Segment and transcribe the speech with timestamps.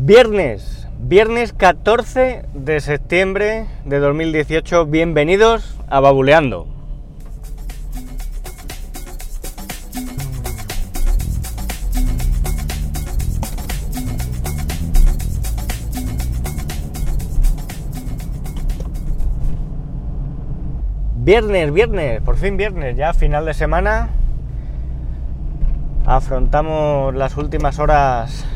[0.00, 6.68] Viernes, viernes 14 de septiembre de 2018, bienvenidos a Babuleando.
[21.16, 24.10] Viernes, viernes, por fin viernes, ya final de semana.
[26.06, 28.46] Afrontamos las últimas horas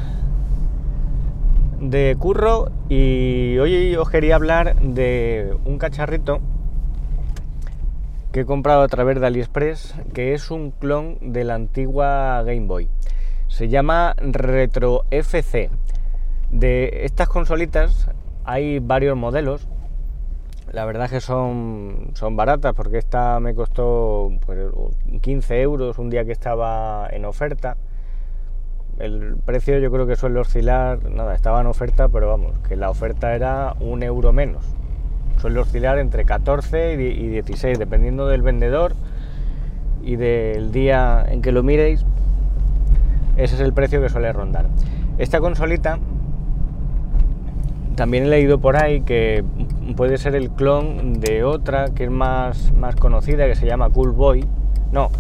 [1.83, 6.39] de curro y hoy os quería hablar de un cacharrito
[8.31, 12.69] que he comprado a través de AliExpress que es un clon de la antigua Game
[12.69, 12.89] Boy.
[13.49, 15.71] Se llama Retro FC.
[16.53, 18.09] De estas consolitas
[18.45, 19.67] hay varios modelos.
[20.71, 24.31] La verdad es que son, son baratas porque esta me costó
[25.21, 27.77] 15 pues, euros un día que estaba en oferta
[28.99, 32.91] el precio yo creo que suele oscilar, nada, estaba en oferta, pero vamos, que la
[32.91, 34.65] oferta era un euro menos.
[35.39, 38.95] Suele oscilar entre 14 y 16, dependiendo del vendedor
[40.03, 42.05] y del día en que lo miréis.
[43.37, 44.67] Ese es el precio que suele rondar.
[45.19, 45.99] Esta consolita,
[47.97, 49.45] también he leído por ahí que
[49.97, 54.13] puede ser el clon de otra que es más, más conocida, que se llama Cool
[54.13, 54.47] Boy.
[54.93, 55.11] No,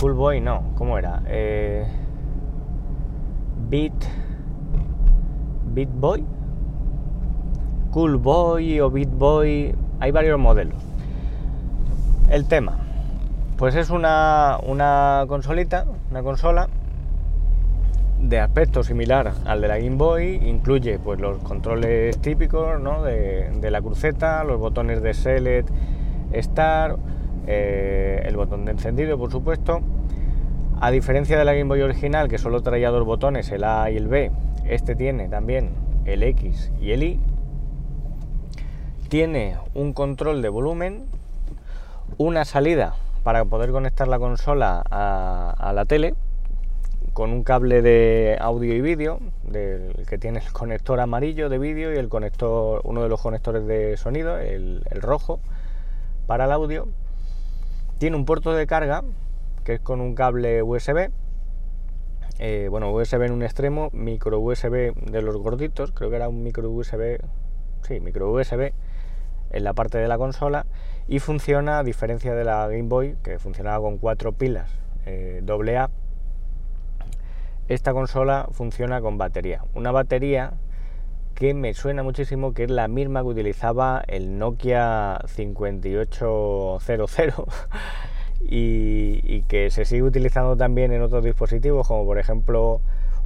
[0.00, 1.22] Cool Boy no, ¿cómo era?
[1.26, 1.86] Eh,
[3.74, 4.04] Beat,
[5.74, 6.24] Beat Boy,
[7.90, 10.76] Cool Boy o Beat Boy, hay varios modelos.
[12.30, 12.78] El tema,
[13.56, 16.68] pues es una, una consolita, una consola
[18.20, 23.82] de aspecto similar al de la Game Boy, incluye pues los controles típicos de, la
[23.82, 25.68] cruceta, los botones de Select,
[26.32, 27.00] Start,
[27.48, 29.80] eh, el botón de encendido por supuesto,
[30.80, 33.96] a diferencia de la Game Boy original, que solo traía dos botones, el A y
[33.96, 34.30] el B,
[34.64, 35.70] este tiene también
[36.04, 37.20] el X y el Y.
[39.08, 41.04] Tiene un control de volumen,
[42.18, 46.14] una salida para poder conectar la consola a, la tele,
[47.12, 49.20] con un cable de audio y vídeo,
[49.52, 53.96] que tiene el conector amarillo de vídeo y el conector, uno de los conectores de
[53.96, 55.40] sonido, el rojo,
[56.26, 56.88] para el audio.
[57.98, 59.04] Tiene un puerto de carga
[59.64, 61.10] que es con un cable USB.
[62.38, 66.42] Eh, bueno, USB en un extremo, micro USB de los gorditos, creo que era un
[66.42, 67.20] micro USB,
[67.82, 68.72] sí, micro USB
[69.50, 70.66] en la parte de la consola
[71.06, 74.70] y funciona, a diferencia de la Game Boy, que funcionaba con cuatro pilas
[75.06, 75.90] eh, AA,
[77.68, 79.62] esta consola funciona con batería.
[79.74, 80.54] Una batería
[81.34, 86.84] que me suena muchísimo que es la misma que utilizaba el Nokia 5800
[88.48, 92.80] y, que se sigue utilizando también en otros dispositivos, como por ejemplo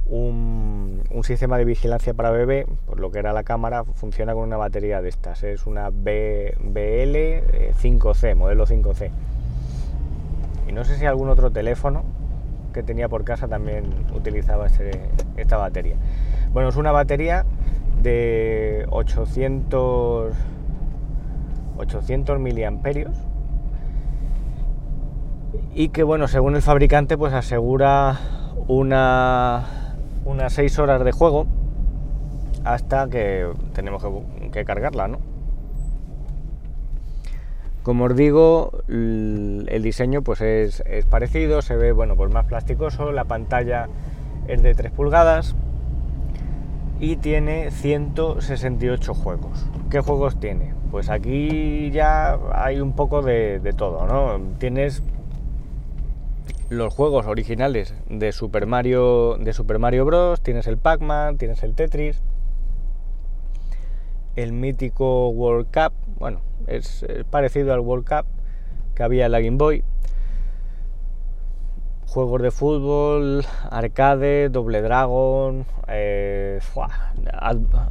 [0.07, 4.57] un, sistema de vigilancia para bebé, por lo que era la cámara, funciona con una
[4.57, 5.43] batería de estas.
[5.43, 7.15] Es una BL
[7.81, 9.11] 5C, modelo 5C.
[10.67, 12.03] Y no sé si algún otro teléfono
[12.73, 14.91] que tenía por casa también utilizaba este,
[15.37, 15.95] esta batería.
[16.53, 17.45] Bueno, es una batería
[18.01, 20.33] de 800,
[21.77, 23.28] 800 miliamperios
[25.73, 28.19] y que bueno, según el fabricante pues asegura
[28.67, 29.95] una,
[30.25, 31.47] unas 6 horas de juego
[32.63, 34.05] hasta que tenemos
[34.51, 35.19] que, cargarla, ¿no?
[37.83, 43.23] Como os digo, el diseño pues es, parecido, se ve bueno pues más plasticoso, la
[43.23, 43.87] pantalla
[44.47, 45.55] es de 3 pulgadas
[46.99, 49.65] y tiene 168 juegos.
[49.89, 50.73] ¿Qué juegos tiene?
[50.91, 54.39] Pues aquí ya hay un poco de, de todo, ¿no?
[54.57, 55.01] Tienes
[56.69, 60.41] los juegos originales de Super Mario de Super Mario Bros.
[60.41, 62.21] Tienes el Pac-Man, tienes el Tetris,
[64.35, 68.25] el mítico World Cup, bueno, es, parecido al World Cup
[68.95, 69.83] que había en la Game Boy.
[72.05, 76.59] Juegos de fútbol, arcade, Doble Dragon, eh,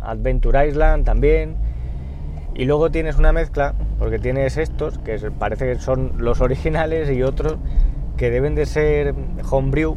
[0.02, 1.56] Adventure Island también.
[2.54, 7.22] Y luego tienes una mezcla, porque tienes estos, que parece que son los originales, y
[7.22, 7.58] otros
[8.18, 9.14] que deben de ser
[9.50, 9.96] homebrew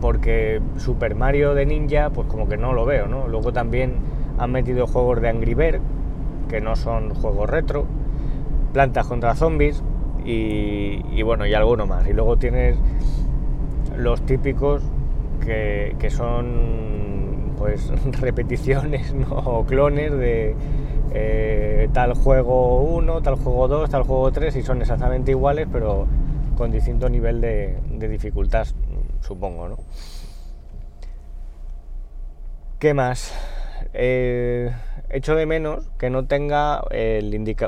[0.00, 3.26] porque Super Mario de Ninja pues como que no lo veo, ¿no?
[3.26, 3.94] Luego también
[4.38, 5.80] han metido juegos de Angry Bird
[6.48, 7.86] que no son juegos retro,
[8.72, 9.82] plantas contra zombies
[10.24, 12.06] y, bueno, y alguno más.
[12.08, 12.76] Y luego tienes
[13.96, 14.82] los típicos
[15.40, 20.54] que, son pues repeticiones o clones de
[21.14, 26.06] eh, tal juego 1, tal juego 2, tal juego 3 y son exactamente iguales pero
[26.56, 27.76] con distinto nivel de,
[28.08, 28.66] dificultad,
[29.20, 29.78] supongo, ¿no?
[32.78, 33.32] ¿Qué más?
[33.92, 34.72] Eh,
[35.10, 36.82] echo de menos que no tenga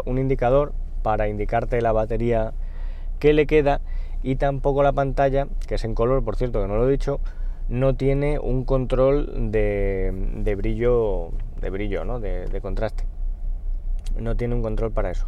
[0.04, 2.52] un indicador para indicarte la batería
[3.18, 3.80] que le queda
[4.22, 7.20] y tampoco la pantalla, que es en color, por cierto, que no lo he dicho,
[7.68, 11.30] no tiene un control de, brillo,
[11.60, 12.20] de brillo, ¿no?
[12.20, 13.04] de contraste.
[14.18, 15.26] No tiene un control para eso.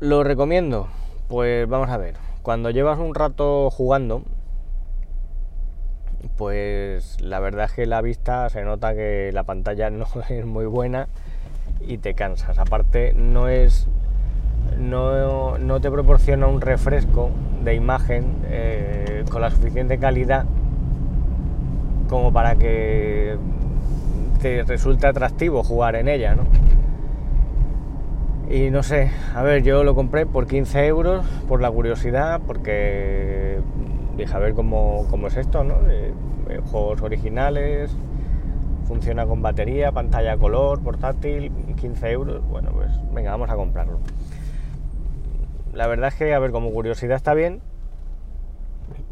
[0.00, 0.86] ¿Lo recomiendo?
[1.26, 2.14] Pues vamos a ver.
[2.42, 4.22] Cuando llevas un rato jugando,
[6.36, 10.66] pues la verdad es que la vista se nota que la pantalla no es muy
[10.66, 11.08] buena
[11.80, 12.60] y te cansas.
[12.60, 13.88] Aparte, no es.
[14.78, 17.30] No, te proporciona un refresco
[17.64, 20.44] de imagen eh, con la suficiente calidad
[22.08, 23.36] como para que
[24.40, 26.44] te resulte atractivo jugar en ella, ¿no?
[28.50, 33.58] Y no sé, a ver, yo lo compré por 15 euros por la curiosidad, porque
[34.16, 35.74] dije a ver cómo, es esto, ¿no?
[36.70, 37.94] Juegos originales,
[38.84, 43.98] funciona con batería, pantalla color, portátil, 15 euros, bueno, pues venga, vamos a comprarlo.
[45.74, 47.60] La verdad es que, a ver, como curiosidad está bien,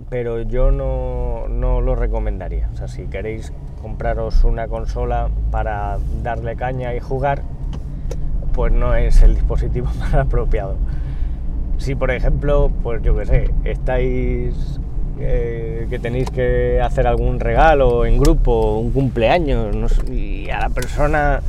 [0.09, 2.71] pero yo no, no lo recomendaría.
[2.73, 3.53] O sea, si queréis
[3.83, 7.43] compraros una consola para darle caña y jugar,
[8.57, 10.77] pues no es el dispositivo más apropiado.
[11.79, 14.81] Si por ejemplo, pues yo que sé, estáis
[15.21, 21.43] eh, que tenéis que hacer algún regalo en grupo, un cumpleaños, y a la persona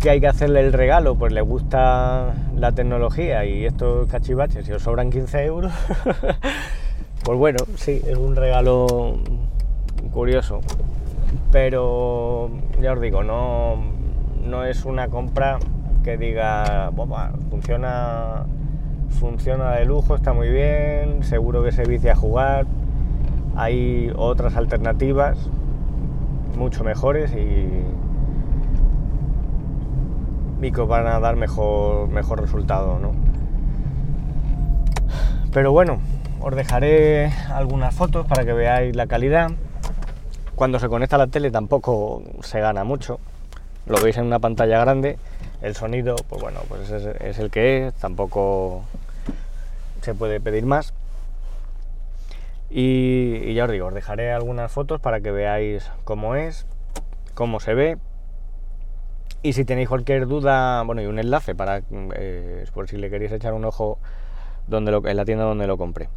[0.00, 4.72] que hay que hacerle el regalo, pues le gusta la tecnología y estos cachivaches, si
[4.72, 5.72] os sobran 15 euros,
[7.24, 9.18] pues bueno, sí, es un regalo
[10.12, 10.60] curioso.
[11.52, 13.76] Pero ya os digo, no,
[14.44, 15.58] no es una compra
[16.02, 16.90] que diga,
[17.50, 18.46] funciona,
[19.08, 22.66] funciona de lujo, está muy bien, seguro que se vicia a jugar.
[23.56, 25.36] Hay otras alternativas
[26.56, 27.68] mucho mejores y,
[30.64, 33.12] y que van a dar mejor, mejor resultado, ¿no?
[35.52, 35.98] Pero bueno,
[36.40, 39.50] os dejaré algunas fotos para que veáis la calidad.
[40.54, 43.18] Cuando se conecta a la tele tampoco se gana mucho.
[43.86, 45.18] Lo veis en una pantalla grande
[45.62, 48.84] el sonido, pues bueno, pues es, el que es, tampoco
[50.00, 50.94] se puede pedir más.
[52.70, 56.66] Y, ya os digo, os dejaré algunas fotos para que veáis cómo es,
[57.34, 57.98] cómo se ve.
[59.42, 61.82] Y si tenéis cualquier duda, bueno, y un enlace para
[62.14, 63.98] eh, por si le queréis echar un ojo
[64.66, 66.08] donde en la tienda donde lo compré.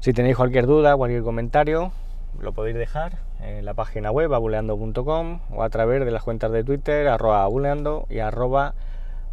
[0.00, 1.92] Si tenéis cualquier duda, cualquier comentario,
[2.40, 6.64] lo podéis dejar en la página web abuleando.com o a través de las cuentas de
[6.64, 8.74] Twitter arroba abuleando y arroba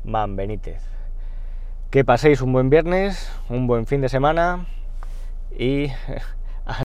[0.04, 0.82] manbenítez.
[1.90, 4.66] Que paséis un buen viernes, un buen fin de semana
[5.58, 5.88] y